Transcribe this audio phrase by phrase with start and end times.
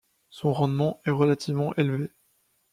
[0.31, 2.09] Son rendement est relativement élevé.